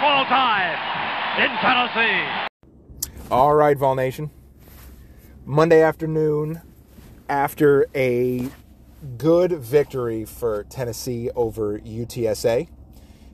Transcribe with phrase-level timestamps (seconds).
[0.00, 0.78] football time
[1.42, 2.48] in Tennessee.
[3.30, 4.30] All right, Vol Nation.
[5.44, 6.62] Monday afternoon,
[7.28, 8.48] after a
[9.18, 12.68] good victory for Tennessee over UTSA.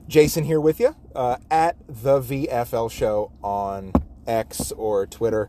[0.09, 3.93] Jason here with you uh, at the VFL show on
[4.27, 5.47] X or Twitter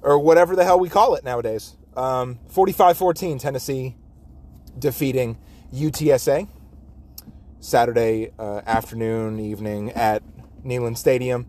[0.00, 1.76] or whatever the hell we call it nowadays.
[1.98, 3.94] Um, 45 14, Tennessee
[4.78, 5.36] defeating
[5.70, 6.48] UTSA
[7.64, 10.22] Saturday uh, afternoon, evening at
[10.62, 11.46] Neyland Stadium.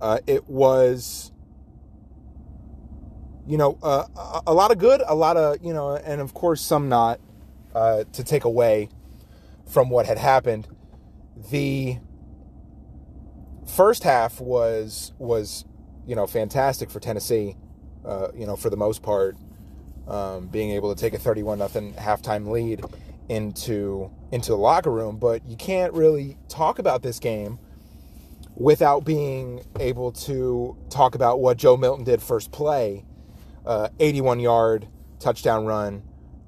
[0.00, 1.30] Uh, it was,
[3.46, 4.06] you know, uh,
[4.44, 7.20] a, lot of good, a lot of, you know, and of course some not
[7.76, 8.88] uh, to take away
[9.70, 10.66] from what had happened.
[11.52, 11.98] The
[13.66, 15.64] first half was was
[16.06, 17.56] you know fantastic for Tennessee,
[18.04, 19.36] uh, you know for the most part,
[20.08, 22.84] um, being able to take a thirty-one nothing halftime lead
[23.28, 25.18] into into the locker room.
[25.18, 27.58] But you can't really talk about this game
[28.56, 33.04] without being able to talk about what Joe Milton did first play,
[33.64, 36.02] uh, 81 yard touchdown run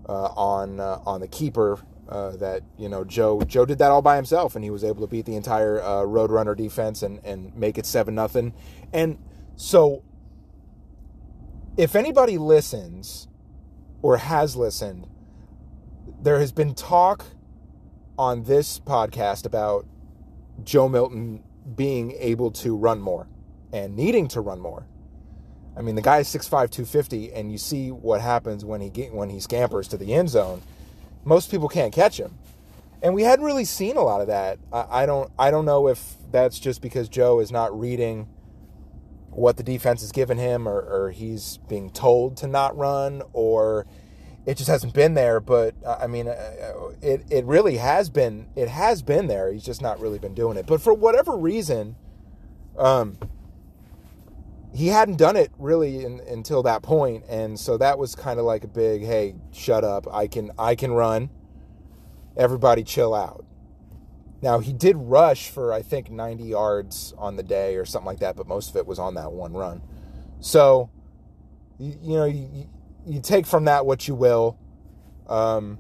[0.09, 1.79] uh, on uh, on the keeper.
[2.09, 5.03] Uh, that you know Joe Joe did that all by himself, and he was able
[5.03, 8.55] to beat the entire uh, Roadrunner defense and and make it seven nothing.
[8.95, 9.19] And
[9.57, 10.03] so,
[11.77, 13.29] if anybody listens
[14.01, 15.07] or has listened,
[16.23, 17.27] there has been talk
[18.19, 19.87] on this podcast about
[20.65, 21.43] Joe Milton
[21.77, 23.29] being able to run more
[23.73, 24.87] and needing to run more.
[25.77, 29.13] I mean, the guy is 6'5", 250, and you see what happens when he get,
[29.15, 30.63] when he scampers to the end zone.
[31.25, 32.37] Most people can't catch him,
[33.01, 34.59] and we hadn't really seen a lot of that.
[34.73, 38.29] I, I don't I don't know if that's just because Joe is not reading
[39.31, 43.87] what the defense has given him, or, or he's being told to not run, or
[44.49, 45.41] it just hasn't been there.
[45.41, 48.49] But uh, I mean, uh, it it really has been.
[48.57, 49.53] It has been there.
[49.53, 50.67] He's just not really been doing it.
[50.67, 51.97] But for whatever reason,
[52.79, 53.19] um,
[54.75, 58.47] he hadn't done it really in, until that point, and so that was kind of
[58.47, 60.07] like a big, "Hey, shut up!
[60.11, 61.29] I can I can run.
[62.35, 63.45] Everybody, chill out."
[64.41, 68.21] Now he did rush for I think 90 yards on the day or something like
[68.21, 69.83] that, but most of it was on that one run.
[70.41, 70.89] So,
[71.77, 72.69] you, you know, you,
[73.09, 74.59] you take from that what you will.
[75.27, 75.79] Um,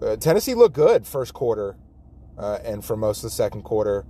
[0.00, 1.76] uh, Tennessee looked good first quarter,
[2.38, 4.04] uh, and for most of the second quarter,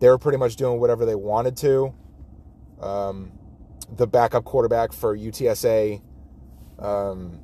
[0.00, 1.94] they were pretty much doing whatever they wanted to.
[2.80, 3.32] Um,
[3.96, 6.00] the backup quarterback for UTSA,
[6.78, 7.40] um,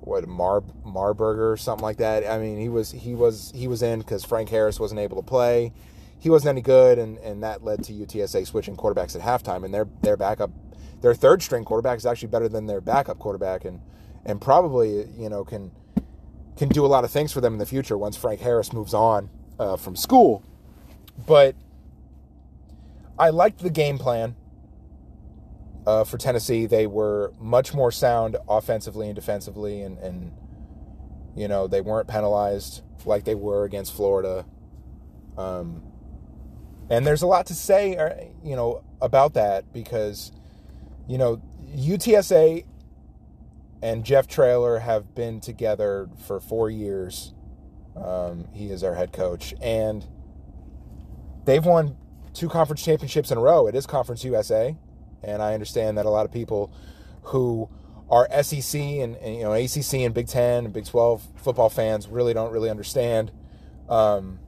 [0.00, 2.26] what Mar Marburger or something like that.
[2.26, 5.26] I mean, he was he was he was in because Frank Harris wasn't able to
[5.26, 5.72] play.
[6.20, 9.64] He wasn't any good, and, and that led to UTSA switching quarterbacks at halftime.
[9.64, 10.50] And their their backup,
[11.00, 13.80] their third string quarterback is actually better than their backup quarterback, and
[14.24, 15.70] and probably you know can
[16.56, 18.94] can do a lot of things for them in the future once Frank Harris moves
[18.94, 20.42] on uh, from school.
[21.26, 21.54] But
[23.18, 24.36] I liked the game plan
[25.86, 26.66] uh, for Tennessee.
[26.66, 30.32] They were much more sound offensively and defensively, and, and
[31.36, 34.44] you know they weren't penalized like they were against Florida.
[35.36, 35.82] Um,
[36.90, 38.10] and there's a lot to say, uh,
[38.42, 40.32] you know, about that because,
[41.08, 41.40] you know,
[41.74, 42.64] UTSA
[43.82, 47.32] and Jeff Traylor have been together for four years.
[47.96, 50.06] Um, he is our head coach, and
[51.44, 51.96] they've won
[52.34, 53.66] two conference championships in a row.
[53.66, 54.76] It is Conference USA,
[55.22, 56.72] and I understand that a lot of people
[57.22, 57.68] who
[58.10, 62.06] are SEC and, and you know ACC and Big Ten and Big Twelve football fans
[62.08, 63.32] really don't really understand.
[63.88, 64.38] Um,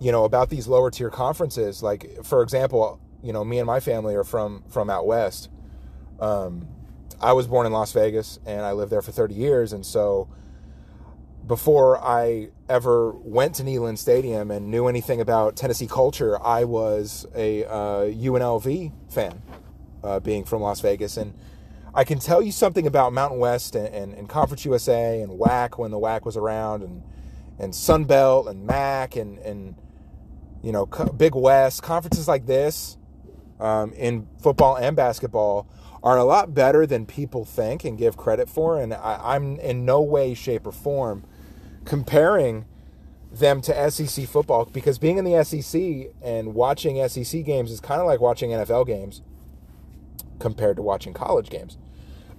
[0.00, 1.82] you know about these lower tier conferences.
[1.82, 5.48] Like for example, you know me and my family are from from out west.
[6.20, 6.68] Um,
[7.20, 10.28] I was born in Las Vegas and I lived there for 30 years, and so
[11.46, 17.26] before I ever went to Neyland Stadium and knew anything about Tennessee culture, I was
[17.34, 19.42] a uh, UNLV fan,
[20.04, 21.34] uh, being from Las Vegas, and
[21.94, 25.78] I can tell you something about Mountain West and, and, and Conference USA and WAC
[25.78, 27.02] when the WAC was around, and
[27.58, 29.74] and Sun Belt and MAC and and
[30.62, 32.97] you know Big West conferences like this
[33.60, 35.68] um, in football and basketball
[36.02, 39.84] are a lot better than people think and give credit for, and I, I'm in
[39.84, 41.24] no way, shape, or form
[41.84, 42.66] comparing
[43.32, 48.00] them to SEC football because being in the SEC and watching SEC games is kind
[48.00, 49.22] of like watching NFL games
[50.38, 51.76] compared to watching college games.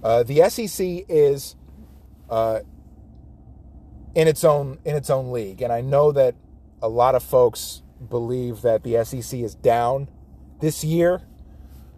[0.02, 1.56] Uh, the SEC is
[2.30, 2.60] uh,
[4.14, 6.34] in its own in its own league, and I know that
[6.82, 10.08] a lot of folks believe that the SEC is down
[10.60, 11.22] this year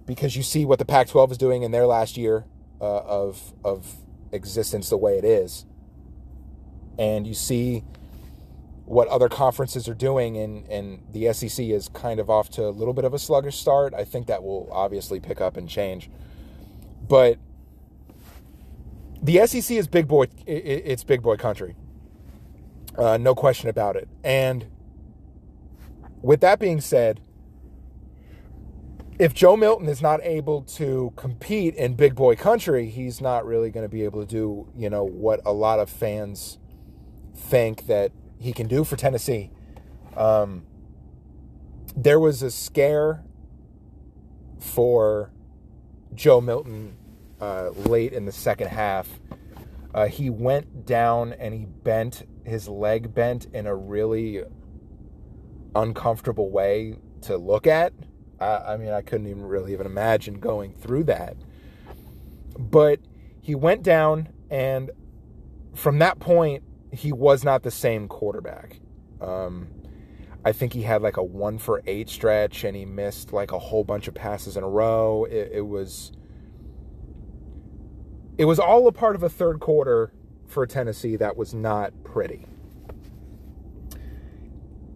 [0.07, 2.45] because you see what the Pac-12 is doing in their last year
[2.81, 3.97] uh, of of
[4.33, 5.67] existence the way it is
[6.99, 7.85] and you see
[8.85, 12.71] what other conferences are doing, and, and the SEC is kind of off to a
[12.71, 13.95] little bit of a sluggish start.
[13.95, 16.11] I think that will obviously pick up and change.
[17.09, 17.39] But
[19.23, 21.77] the SEC is big boy, it's big boy country.
[22.99, 24.09] Uh, no question about it.
[24.23, 24.67] And
[26.21, 27.21] with that being said,
[29.23, 33.71] if Joe Milton is not able to compete in big boy country, he's not really
[33.71, 36.59] going to be able to do, you know, what a lot of fans
[37.33, 38.11] think that
[38.41, 39.53] he can do for Tennessee.
[40.17, 40.67] Um,
[41.95, 43.23] there was a scare
[44.59, 45.31] for
[46.17, 46.97] Joe Milton
[47.41, 49.09] uh, late in the second half.
[49.95, 54.43] Uh, he went down and he bent his leg bent in a really
[55.77, 57.93] uncomfortable way to look at.
[58.43, 61.37] I, I mean, I couldn't even really even imagine going through that.
[62.59, 63.01] But
[63.41, 64.91] he went down, and
[65.75, 68.81] from that point, he was not the same quarterback.
[69.21, 69.69] Um,
[70.45, 73.59] I think he had like a one for eight stretch, and he missed like a
[73.59, 75.25] whole bunch of passes in a row.
[75.25, 76.13] It, it was
[78.39, 80.13] it was all a part of a third quarter
[80.47, 82.47] for Tennessee that was not pretty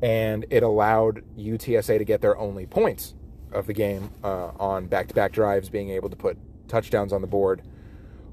[0.02, 3.15] and it allowed UTSA to get their only points
[3.56, 6.36] of the game uh, on back-to-back drives, being able to put
[6.68, 7.62] touchdowns on the board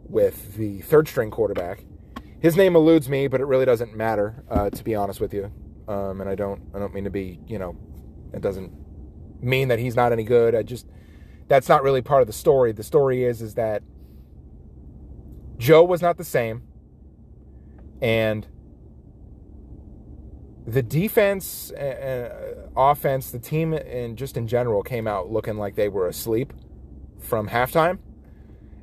[0.08, 1.86] with the third-string quarterback.
[2.40, 5.52] His name eludes me, but it really doesn't matter, uh, to be honest with you.
[5.88, 7.75] Um, and I don't, I don't mean to be, you know,
[8.34, 8.72] it doesn't
[9.42, 10.54] mean that he's not any good.
[10.56, 10.88] I just,
[11.48, 12.72] that's not really part of the story.
[12.74, 13.81] The story is, is that
[15.58, 16.64] Joe was not the same,
[18.02, 18.46] and
[20.65, 22.31] the defense and
[22.75, 26.54] offense, the team and just in general came out looking like they were asleep
[27.19, 28.00] from halftime.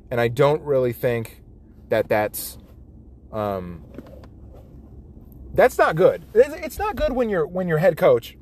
[0.09, 1.41] And I don't really think
[1.89, 2.57] that that's
[3.31, 3.83] um,
[5.53, 6.25] that's not good.
[6.33, 8.37] It's not good when your when your head coach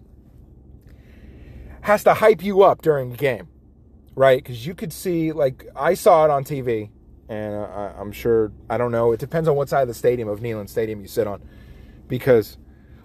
[1.82, 3.48] has to hype you up during the game,
[4.16, 4.44] right?
[4.44, 6.90] Because you could see, like I saw it on TV,
[7.30, 9.12] and I, I'm sure I don't know.
[9.12, 11.42] It depends on what side of the stadium of Neyland Stadium you sit on,
[12.08, 12.58] because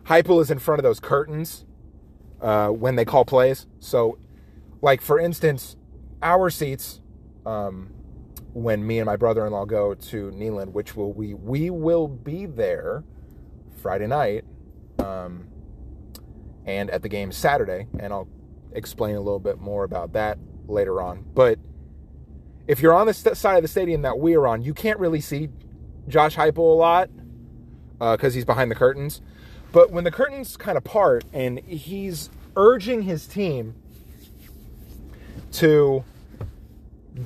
[0.04, 1.64] Heupel is in front of those curtains
[2.40, 3.66] uh, when they call plays.
[3.80, 4.18] So,
[4.82, 5.76] like for instance,
[6.22, 7.00] our seats
[7.46, 7.90] um,
[8.52, 13.04] when me and my brother-in-law go to Neyland, which will we we will be there
[13.82, 14.44] Friday night,
[14.98, 15.48] um,
[16.66, 18.28] and at the game Saturday, and I'll
[18.72, 21.24] explain a little bit more about that later on.
[21.34, 21.58] But
[22.66, 24.98] if you're on the st- side of the stadium that we are on, you can't
[24.98, 25.48] really see
[26.08, 27.10] Josh Heupel a lot
[27.98, 29.20] because uh, he's behind the curtains.
[29.74, 33.74] But when the curtains kind of part and he's urging his team
[35.50, 36.04] to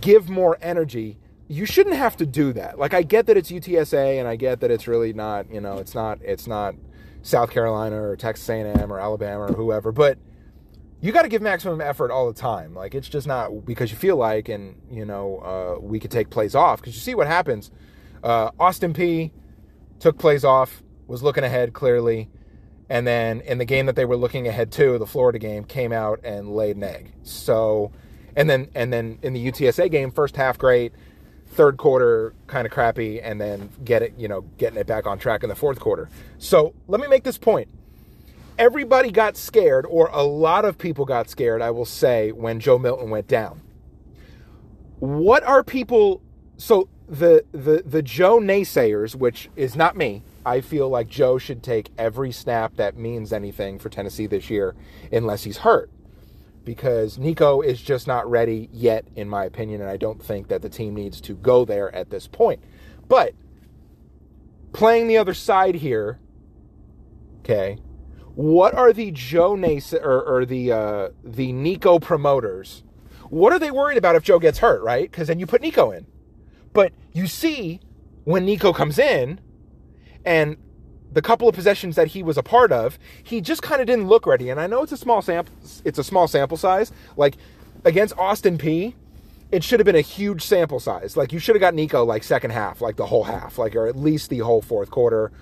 [0.00, 2.78] give more energy, you shouldn't have to do that.
[2.78, 5.76] Like I get that it's UTSA and I get that it's really not, you know,
[5.76, 6.74] it's not it's not
[7.20, 10.16] South Carolina or Texas A&M or Alabama or whoever, but
[11.02, 12.72] you got to give maximum effort all the time.
[12.74, 16.30] Like it's just not because you feel like, and you know, uh, we could take
[16.30, 17.70] plays off because you see what happens.
[18.24, 19.32] Uh, Austin Peay
[20.00, 22.30] took plays off, was looking ahead clearly,
[22.88, 25.92] and then in the game that they were looking ahead to, the Florida game, came
[25.92, 27.12] out and laid an egg.
[27.22, 27.92] So,
[28.34, 30.92] and then and then in the UTSA game, first half great,
[31.48, 35.18] third quarter kind of crappy, and then get it, you know, getting it back on
[35.18, 36.08] track in the fourth quarter.
[36.38, 37.68] So let me make this point.
[38.58, 42.78] Everybody got scared, or a lot of people got scared, I will say, when Joe
[42.78, 43.60] Milton went down.
[44.98, 46.22] What are people
[46.56, 51.62] so the the the Joe naysayers, which is not me, I feel like Joe should
[51.62, 54.74] take every snap that means anything for Tennessee this year,
[55.12, 55.90] unless he's hurt.
[56.64, 60.62] Because Nico is just not ready yet, in my opinion, and I don't think that
[60.62, 62.62] the team needs to go there at this point.
[63.08, 63.34] But
[64.72, 66.18] playing the other side here,
[67.40, 67.78] okay,
[68.34, 72.84] what are the Joe Nace or, or the uh, the Nico promoters?
[73.30, 75.10] What are they worried about if Joe gets hurt, right?
[75.10, 76.06] Because then you put Nico in.
[76.72, 77.80] But you see,
[78.24, 79.40] when Nico comes in,
[80.24, 80.56] and
[81.10, 84.08] the couple of possessions that he was a part of, he just kind of didn't
[84.08, 84.50] look ready.
[84.50, 86.92] And I know it's a small sample, it's a small sample size.
[87.16, 87.36] Like
[87.84, 88.94] against Austin Peay,
[89.50, 91.16] it should have been a huge sample size.
[91.16, 93.86] Like you should have got Nico like second half, like the whole half, like or
[93.86, 95.32] at least the whole fourth quarter,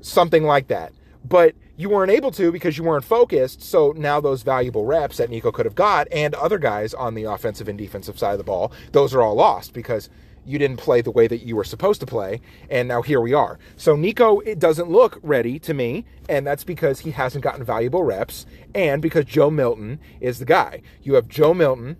[0.00, 0.92] something like that.
[1.24, 3.62] But you weren't able to because you weren't focused.
[3.62, 7.24] So now those valuable reps that Nico could have got and other guys on the
[7.24, 10.08] offensive and defensive side of the ball, those are all lost because
[10.44, 13.34] you didn't play the way that you were supposed to play, and now here we
[13.34, 13.58] are.
[13.76, 18.04] So Nico it doesn't look ready to me, and that's because he hasn't gotten valuable
[18.04, 20.82] reps, and because Joe Milton is the guy.
[21.02, 21.96] You have Joe Milton,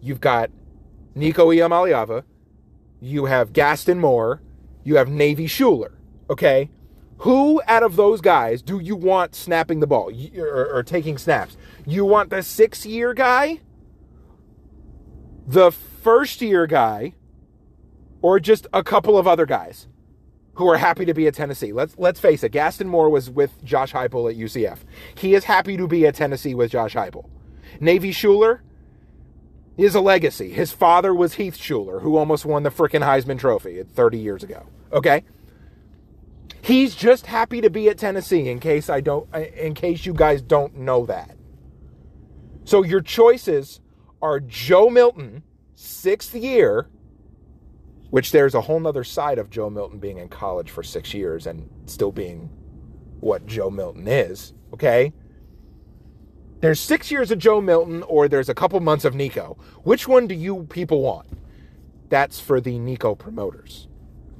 [0.00, 0.50] you've got
[1.14, 2.24] Nico Iamaleava,
[3.00, 4.42] you have Gaston Moore,
[4.84, 5.92] you have Navy Shuler.
[6.30, 6.70] Okay,
[7.18, 11.56] Who out of those guys do you want snapping the ball or, or taking snaps?
[11.86, 13.60] You want the six year guy,
[15.46, 17.14] the first year guy,
[18.22, 19.88] or just a couple of other guys
[20.54, 21.72] who are happy to be at Tennessee?
[21.72, 22.50] Let's let's face it.
[22.50, 24.78] Gaston Moore was with Josh Heupel at UCF.
[25.16, 27.28] He is happy to be at Tennessee with Josh Heupel.
[27.80, 28.60] Navy Shuler
[29.76, 30.50] is a legacy.
[30.50, 34.66] His father was Heath Shuler, who almost won the frickin' Heisman Trophy 30 years ago.
[34.92, 35.24] Okay.
[36.62, 40.42] He's just happy to be at Tennessee in case I don't in case you guys
[40.42, 41.36] don't know that.
[42.64, 43.80] So your choices
[44.20, 45.44] are Joe Milton,
[45.76, 46.88] sixth year,
[48.10, 51.46] which there's a whole nother side of Joe Milton being in college for six years
[51.46, 52.50] and still being
[53.20, 55.12] what Joe Milton is, okay?
[56.60, 59.58] There's six years of Joe Milton, or there's a couple months of Nico.
[59.82, 61.26] Which one do you people want?
[62.08, 63.88] That's for the Nico promoters,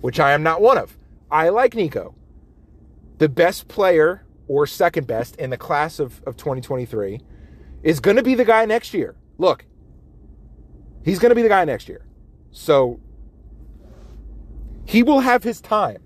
[0.00, 0.96] which I am not one of.
[1.30, 2.14] I like Nico.
[3.18, 7.20] The best player or second best in the class of, of 2023
[7.82, 9.16] is going to be the guy next year.
[9.38, 9.64] Look,
[11.04, 12.06] he's going to be the guy next year.
[12.50, 13.00] So
[14.86, 16.02] he will have his time.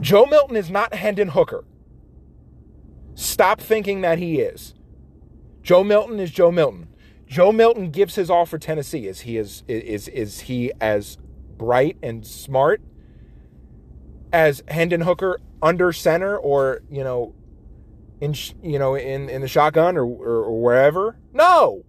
[0.00, 1.64] Joe Milton is not Hendon Hooker.
[3.14, 4.74] Stop thinking that he is.
[5.60, 6.88] Joe Milton is Joe Milton.
[7.26, 9.08] Joe Milton gives his all for Tennessee.
[9.08, 11.18] Is he is is is he as
[11.56, 12.80] bright and smart
[14.32, 17.34] as Hendon Hooker under center or you know
[18.20, 21.18] in you know in in the shotgun or, or, or wherever?
[21.32, 21.84] No.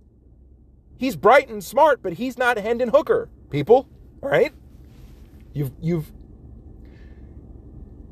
[0.98, 3.30] He's bright and smart, but he's not Hendon Hooker.
[3.50, 3.88] People,
[4.22, 4.54] all right?
[5.54, 6.12] You've you've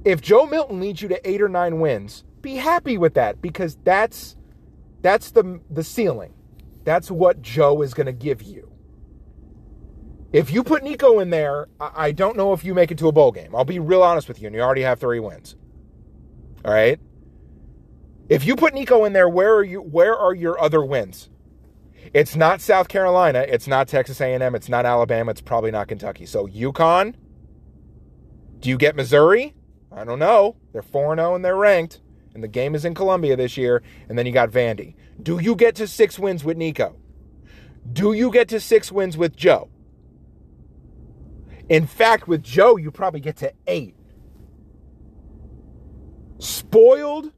[0.06, 3.78] if Joe Milton leads you to 8 or 9 wins, be happy with that because
[3.84, 4.36] that's
[5.02, 6.34] that's the the ceiling.
[6.84, 8.72] That's what Joe is going to give you.
[10.32, 13.12] If you put Nico in there, I don't know if you make it to a
[13.12, 13.56] bowl game.
[13.56, 15.56] I'll be real honest with you, and you already have three wins.
[16.66, 17.00] All right.
[18.30, 19.82] If you put Nico in there, where are you?
[19.82, 21.30] Where are your other wins?
[22.14, 23.46] It's not South Carolina.
[23.48, 24.56] It's not Texas A&M.
[24.56, 25.32] It's not Alabama.
[25.32, 26.26] It's probably not Kentucky.
[26.26, 27.16] So UConn.
[28.60, 29.54] Do you get Missouri?
[29.92, 30.56] I don't know.
[30.74, 32.02] They're 4 0 and they're ranked.
[32.34, 33.82] And the game is in Columbia this year.
[34.10, 34.96] And then you got Vandy.
[35.22, 36.96] Do you get to six wins with Nico?
[37.92, 39.70] Do you get to six wins with Joe?
[41.70, 43.96] In fact, with Joe, you probably get to eight.
[46.40, 47.32] Spoiled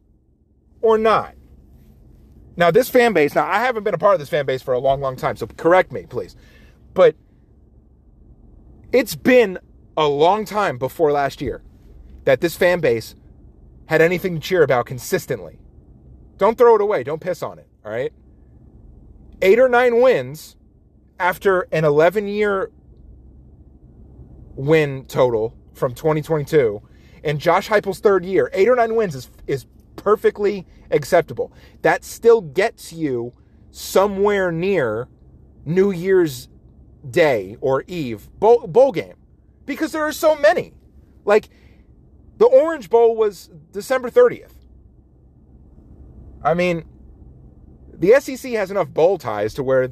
[0.82, 1.36] or not?
[2.60, 4.74] Now, this fan base, now I haven't been a part of this fan base for
[4.74, 6.36] a long, long time, so correct me, please.
[6.94, 7.16] But
[8.92, 9.58] it's been
[9.96, 11.64] a long time before last year
[12.26, 13.16] that this fan base
[13.86, 15.58] had anything to cheer about consistently.
[16.36, 17.02] Don't throw it away.
[17.02, 18.12] Don't piss on it, all right?
[19.42, 20.58] Eight or nine wins
[21.18, 22.72] after an 11 year
[24.56, 26.82] win total from 2022
[27.24, 29.66] and Josh Heupel's third year, eight or nine wins is is
[30.00, 31.52] perfectly acceptable.
[31.82, 33.34] That still gets you
[33.72, 35.08] somewhere near
[35.66, 36.50] New Year's
[37.10, 39.16] Day or Eve bowl, bowl game
[39.66, 40.74] because there are so many.
[41.26, 41.50] Like
[42.38, 44.54] the Orange Bowl was December 30th.
[46.44, 46.86] I mean,
[47.94, 49.92] the SEC has enough bowl ties to where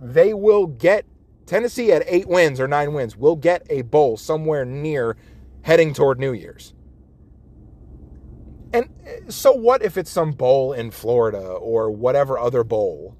[0.00, 1.04] they will get
[1.46, 5.16] Tennessee at eight wins or nine wins will get a bowl somewhere near
[5.62, 6.74] heading toward New Year's.
[8.72, 13.16] And uh, so what if it's some bowl in Florida or whatever other bowl?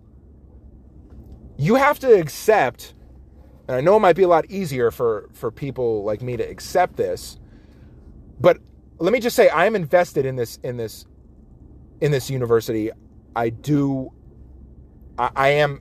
[1.57, 2.95] You have to accept,
[3.69, 6.45] and I know it might be a lot easier for, for people like me to
[6.45, 7.39] accept this,
[8.41, 8.59] but
[8.99, 11.07] let me just say I am invested in this in this
[12.01, 12.91] in this university.
[13.37, 14.13] I do
[15.19, 15.81] I, I am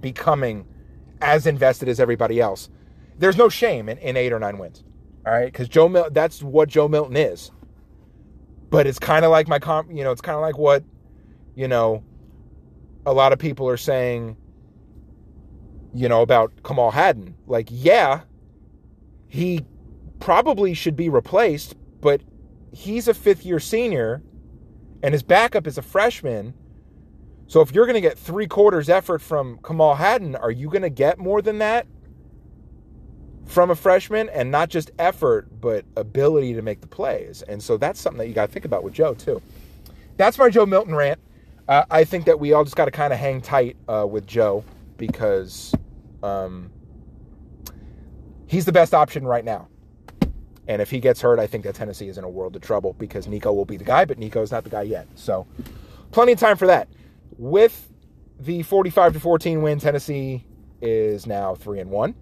[0.00, 0.66] becoming
[1.20, 2.68] as invested as everybody else.
[3.18, 4.84] There's no shame in, in eight or nine wins.
[5.26, 7.50] All right, because Joe Mil- that's what Joe Milton is.
[8.74, 10.82] But it's kind of like my comp, you know, it's kind of like what,
[11.54, 12.02] you know,
[13.06, 14.36] a lot of people are saying,
[15.94, 17.36] you know, about Kamal Hadden.
[17.46, 18.22] Like, yeah,
[19.28, 19.64] he
[20.18, 22.20] probably should be replaced, but
[22.72, 24.22] he's a fifth year senior
[25.02, 26.54] and his backup is a freshman
[27.46, 30.82] so if you're going to get three quarters effort from Kamal Hadden, are you going
[30.82, 31.86] to get more than that
[33.46, 34.28] from a freshman?
[34.30, 37.42] And not just effort, but ability to make the plays.
[37.42, 39.40] And so that's something that you got to think about with Joe, too.
[40.16, 41.18] That's my Joe Milton rant.
[41.68, 44.26] Uh, I think that we all just got to kind of hang tight uh, with
[44.26, 44.64] Joe
[44.96, 45.74] because
[46.22, 46.70] um,
[48.46, 49.68] he's the best option right now.
[50.66, 52.94] And if he gets hurt, I think that Tennessee is in a world of trouble
[52.94, 55.06] because Nico will be the guy, but Nico is not the guy yet.
[55.14, 55.46] So
[56.10, 56.88] plenty of time for that.
[57.36, 57.90] With
[58.40, 60.44] the 45 to 14 win, Tennessee
[60.80, 62.14] is now 3 and 1.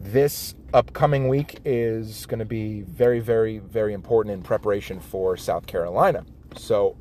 [0.00, 5.66] This upcoming week is going to be very, very, very important in preparation for South
[5.66, 6.24] Carolina.
[6.56, 6.96] So,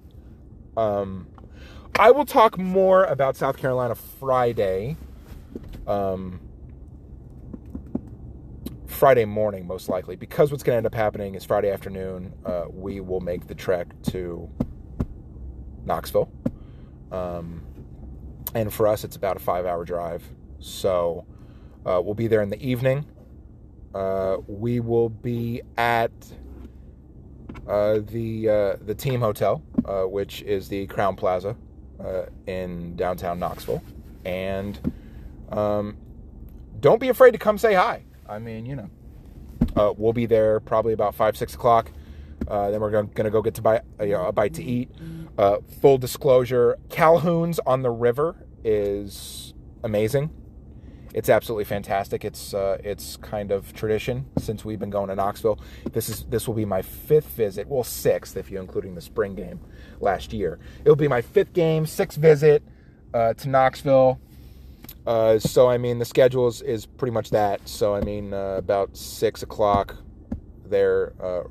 [0.75, 1.27] um,
[1.99, 4.97] I will talk more about South Carolina Friday.
[5.85, 6.41] Um,
[8.85, 12.65] Friday morning, most likely, because what's going to end up happening is Friday afternoon, uh,
[12.69, 14.49] we will make the trek to
[15.85, 16.31] Knoxville.
[17.11, 17.61] Um,
[18.55, 20.23] and for us, it's about a five hour drive.
[20.59, 21.25] So
[21.86, 23.05] uh, we'll be there in the evening.
[23.93, 26.12] Uh, we will be at
[27.67, 31.55] uh, the uh, the team hotel, uh, which is the Crowne Plaza
[32.00, 33.81] uh, in downtown Knoxville,
[34.25, 34.79] and
[35.51, 35.98] um,
[36.79, 38.03] don't be afraid to come say hi.
[38.29, 41.91] I mean, you know, we'll be there probably about five six o'clock.
[42.48, 44.91] then we're going to go get to buy you know, a bite to eat.
[45.81, 49.53] full disclosure: Calhoun's on the river is
[49.84, 50.29] amazing.
[51.17, 52.24] It's absolutely fantastic.
[52.24, 55.59] It's uh, it's kind of tradition since we've been going to Knoxville.
[55.91, 59.33] This is this will be my fifth visit, well sixth if you're including the spring
[59.33, 59.59] game
[60.00, 60.59] last year.
[60.81, 62.62] It'll be my fifth game, sixth visit
[63.15, 64.19] uh, to Knoxville.
[65.07, 67.67] Uh, so I mean the schedule is, is pretty much that.
[67.67, 69.95] So I mean uh, about six o'clock
[70.67, 71.45] there uh,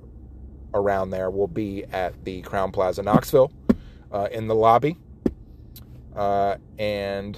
[0.75, 3.51] around there we'll be at the Crowne Plaza Knoxville
[4.13, 4.97] uh, in the lobby.
[6.15, 7.37] and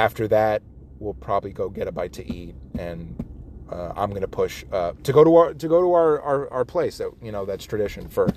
[0.00, 0.62] after that,
[0.98, 3.22] we'll probably go get a bite to eat, and
[3.70, 6.64] uh, I'm gonna push uh, to go to our to go to our, our, our
[6.64, 6.98] place.
[6.98, 8.28] That you know that's tradition for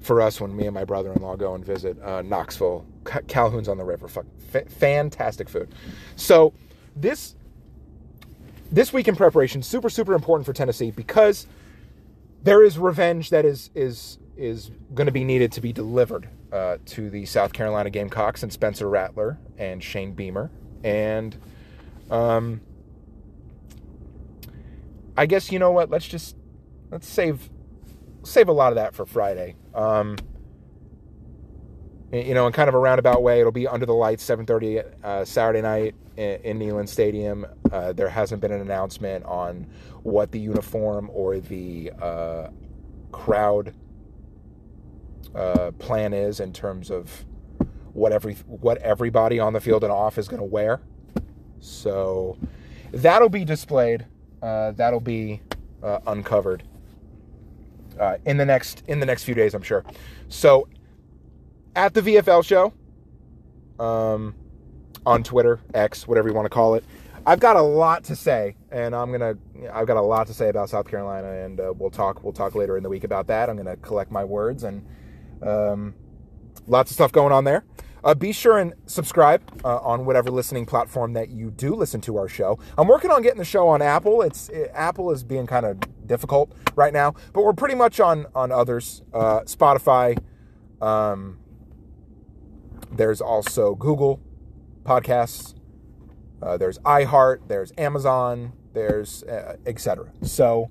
[0.00, 2.86] for us when me and my brother-in-law go and visit uh, Knoxville,
[3.26, 4.06] Calhoun's on the river.
[4.54, 5.74] F- fantastic food.
[6.14, 6.52] So
[6.94, 7.34] this
[8.70, 11.48] this week in preparation super super important for Tennessee because
[12.44, 16.78] there is revenge that is is is going to be needed to be delivered uh,
[16.86, 20.50] to the South Carolina Gamecocks and Spencer Rattler and Shane Beamer
[20.84, 21.36] and
[22.10, 22.60] um,
[25.16, 25.90] I guess you know what?
[25.90, 26.36] Let's just
[26.90, 27.50] let's save
[28.22, 29.56] save a lot of that for Friday.
[29.74, 30.16] Um,
[32.12, 35.24] you know, in kind of a roundabout way, it'll be under the lights, 7:30 uh,
[35.24, 37.46] Saturday night in, in Neyland Stadium.
[37.72, 39.66] Uh, there hasn't been an announcement on
[40.02, 42.50] what the uniform or the uh,
[43.10, 43.74] crowd
[45.34, 47.24] uh, plan is in terms of
[47.94, 50.80] what every what everybody on the field and off is going to wear.
[51.60, 52.36] So
[52.92, 54.04] that'll be displayed.
[54.42, 55.40] Uh, that'll be
[55.82, 56.62] uh, uncovered
[57.98, 59.84] uh, in the next in the next few days, I'm sure.
[60.28, 60.68] So
[61.74, 62.72] at the VFL show,
[63.82, 64.34] um,
[65.06, 66.84] on Twitter, X, whatever you want to call it,
[67.26, 69.36] I've got a lot to say, and I'm gonna
[69.72, 72.54] I've got a lot to say about South Carolina, and uh, we'll talk we'll talk
[72.54, 73.48] later in the week about that.
[73.48, 74.84] I'm gonna collect my words and.
[75.42, 75.94] Um,
[76.66, 77.64] lots of stuff going on there.
[78.04, 82.18] Uh, be sure and subscribe uh, on whatever listening platform that you do listen to
[82.18, 82.58] our show.
[82.76, 84.20] I'm working on getting the show on Apple.
[84.20, 88.26] It's it, Apple is being kind of difficult right now, but we're pretty much on
[88.34, 89.02] on others.
[89.12, 90.18] Uh, Spotify.
[90.82, 91.38] Um,
[92.92, 94.20] there's also Google
[94.84, 95.54] Podcasts.
[96.42, 97.48] Uh, there's iHeart.
[97.48, 98.52] There's Amazon.
[98.74, 100.12] There's uh, etc.
[100.22, 100.70] So,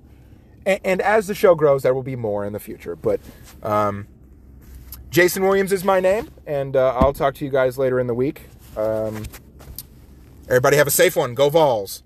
[0.64, 2.94] and, and, as the show grows, there will be more in the future.
[2.94, 3.20] But
[3.62, 4.06] um,
[5.14, 8.14] Jason Williams is my name, and uh, I'll talk to you guys later in the
[8.14, 8.48] week.
[8.76, 9.22] Um,
[10.48, 11.36] everybody have a safe one.
[11.36, 12.02] Go Vols.